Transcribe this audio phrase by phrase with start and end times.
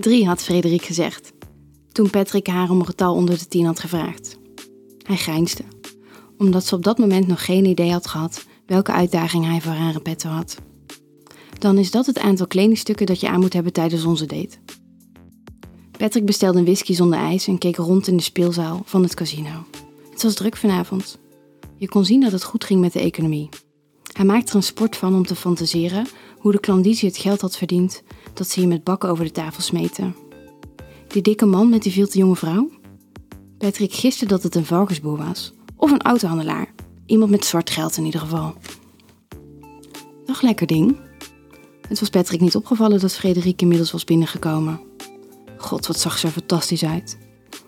[0.00, 1.32] Drie had Frederik gezegd,
[1.92, 4.38] toen Patrick haar om een getal onder de tien had gevraagd.
[5.02, 5.62] Hij grijnsde,
[6.36, 10.00] omdat ze op dat moment nog geen idee had gehad welke uitdaging hij voor haar
[10.00, 10.56] petto had.
[11.58, 14.56] Dan is dat het aantal kledingstukken dat je aan moet hebben tijdens onze date.
[15.96, 19.66] Patrick bestelde een whisky zonder ijs en keek rond in de speelzaal van het casino.
[20.10, 21.18] Het was druk vanavond.
[21.76, 23.48] Je kon zien dat het goed ging met de economie.
[24.12, 26.06] Hij maakte er een sport van om te fantaseren
[26.38, 28.02] hoe de klandizie het geld had verdiend
[28.38, 30.14] dat ze hier met bakken over de tafel smeten.
[31.08, 32.70] Die dikke man met die veel te jonge vrouw?
[33.58, 35.52] Patrick giste dat het een varkensboer was.
[35.76, 36.74] Of een autohandelaar.
[37.06, 38.54] Iemand met zwart geld in ieder geval.
[40.26, 40.96] Dag lekker ding.
[41.88, 44.80] Het was Patrick niet opgevallen dat Frederik inmiddels was binnengekomen.
[45.56, 47.18] God, wat zag ze er fantastisch uit.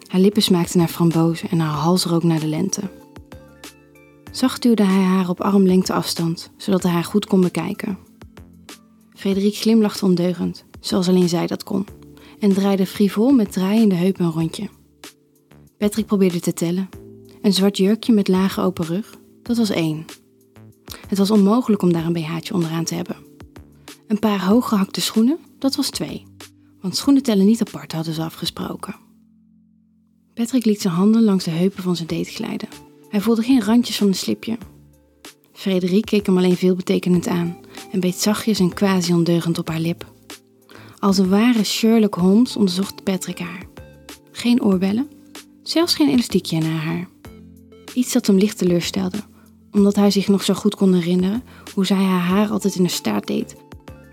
[0.07, 2.83] Haar lippen smaakten naar frambozen en haar hals rook naar de lente.
[4.31, 8.10] Zacht duwde hij haar op armlengte afstand, zodat hij haar goed kon bekijken.
[9.21, 11.87] Frederik glimlachte ondeugend, zoals alleen zij dat kon,
[12.39, 14.69] en draaide frivol met draaiende heupen een rondje.
[15.79, 16.89] Patrick probeerde te tellen.
[17.43, 20.05] Een zwart jurkje met lage open rug, dat was één.
[21.09, 23.17] Het was onmogelijk om daar een BH'tje onderaan te hebben.
[24.07, 26.27] Een paar hooggehakte schoenen, dat was twee.
[26.81, 28.97] Want schoenen tellen niet apart, hadden ze afgesproken.
[30.35, 32.69] Patrick liet zijn handen langs de heupen van zijn date glijden.
[33.09, 34.59] Hij voelde geen randjes van een slipje.
[35.53, 37.57] Frederik keek hem alleen veelbetekenend aan
[37.91, 40.13] en beet zachtjes en quasi ondeugend op haar lip.
[40.99, 43.63] Als een ware Sherlock Holmes onderzocht Patrick haar.
[44.33, 45.09] Geen oorbellen,
[45.63, 47.09] zelfs geen elastiekje naar haar.
[47.95, 49.19] Iets dat hem licht teleurstelde,
[49.73, 51.43] omdat hij zich nog zo goed kon herinneren
[51.75, 53.57] hoe zij haar haar altijd in de staart deed,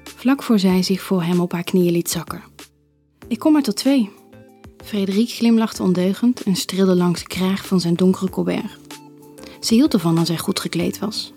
[0.03, 2.43] vlak voor zij zich voor hem op haar knieën liet zakken.
[3.27, 4.09] Ik kom maar tot twee.
[4.85, 8.77] Frederik glimlachte ondeugend en streelde langs de kraag van zijn donkere colbert.
[9.59, 11.33] Ze hield ervan als hij goed gekleed was.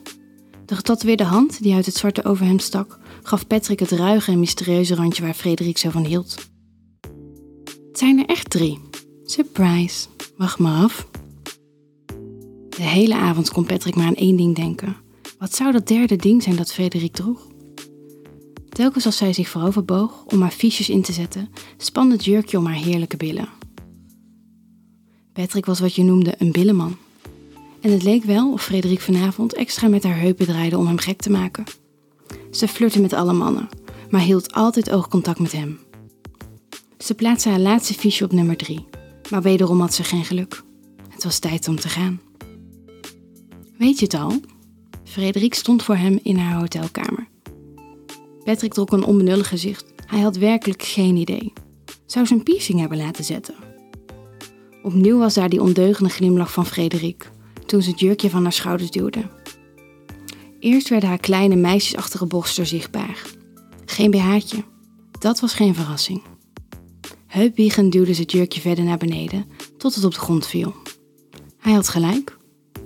[0.71, 4.95] De getatoeëerde hand die uit het zwarte overhemd stak, gaf Patrick het ruige en mysterieuze
[4.95, 6.35] randje waar Frederik zo van hield.
[7.89, 8.79] Het zijn er echt drie.
[9.25, 10.09] Surprise.
[10.37, 11.09] Wacht maar af.
[12.69, 14.97] De hele avond kon Patrick maar aan één ding denken.
[15.39, 17.47] Wat zou dat derde ding zijn dat Frederik droeg?
[18.69, 22.67] Telkens als zij zich vooroverboog om haar fiches in te zetten, spande het jurkje om
[22.67, 23.49] haar heerlijke billen.
[25.33, 26.97] Patrick was wat je noemde een billenman.
[27.81, 31.21] En het leek wel of Frederik vanavond extra met haar heupen draaide om hem gek
[31.21, 31.65] te maken.
[32.51, 33.69] Ze flirtte met alle mannen,
[34.11, 35.79] maar hield altijd oogcontact met hem.
[36.99, 38.87] Ze plaatste haar laatste fiche op nummer drie,
[39.31, 40.63] maar wederom had ze geen geluk.
[41.09, 42.21] Het was tijd om te gaan.
[43.79, 44.41] Weet je het al?
[45.05, 47.29] Frederik stond voor hem in haar hotelkamer.
[48.45, 49.85] Patrick trok een onbenullig gezicht.
[50.07, 51.53] Hij had werkelijk geen idee.
[52.07, 53.55] Zou ze een piercing hebben laten zetten?
[54.83, 57.31] Opnieuw was daar die ondeugende glimlach van Frederik,
[57.71, 59.29] toen ze het jurkje van haar schouders duwde.
[60.59, 63.27] Eerst werden haar kleine meisjesachtige borsten zichtbaar.
[63.85, 64.65] Geen BH'tje.
[65.19, 66.23] Dat was geen verrassing.
[67.27, 70.75] Heupwiegend duwde ze het jurkje verder naar beneden, tot het op de grond viel.
[71.59, 72.37] Hij had gelijk.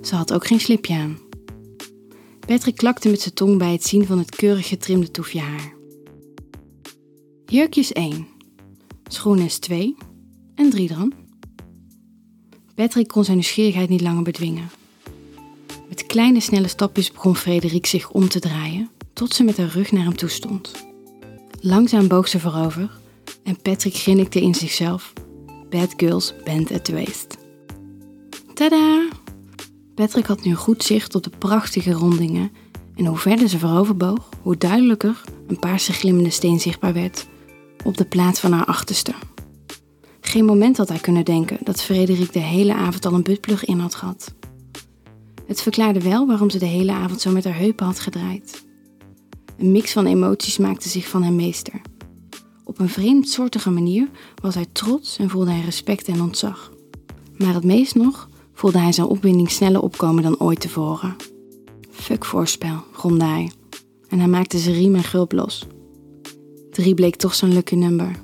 [0.01, 1.17] Ze had ook geen slipje aan.
[2.39, 5.73] Patrick klakte met zijn tong bij het zien van het keurig getrimde toefje haar.
[7.45, 8.27] Jurkjes 1,
[9.07, 9.95] schoenen is 2
[10.55, 11.24] en 3 dan.
[12.75, 14.69] Patrick kon zijn nieuwsgierigheid niet langer bedwingen.
[15.89, 19.91] Met kleine snelle stapjes begon Frederik zich om te draaien, tot ze met haar rug
[19.91, 20.71] naar hem toe stond.
[21.59, 22.89] Langzaam boog ze voorover
[23.43, 25.13] en Patrick grinnikte in zichzelf.
[25.69, 27.37] Bad girls band at the waist.
[28.53, 29.07] Tada!
[29.95, 32.51] Patrick had nu goed zicht op de prachtige rondingen
[32.95, 37.27] en hoe verder ze vooroverboog, hoe duidelijker een paarse glimmende steen zichtbaar werd
[37.83, 39.13] op de plaats van haar achterste.
[40.25, 43.79] Geen moment had hij kunnen denken dat Frederik de hele avond al een buttplug in
[43.79, 44.33] had gehad.
[45.45, 48.65] Het verklaarde wel waarom ze de hele avond zo met haar heupen had gedraaid.
[49.57, 51.81] Een mix van emoties maakte zich van hem meester.
[52.63, 54.09] Op een vreemdsoortige manier
[54.41, 56.71] was hij trots en voelde hij respect en ontzag.
[57.37, 61.15] Maar het meest nog voelde hij zijn opwinding sneller opkomen dan ooit tevoren.
[61.91, 63.51] Fuck voorspel, gromde hij.
[64.09, 65.67] En hij maakte zijn riem en gulp los.
[66.71, 68.23] Drie bleek toch zijn lucky number.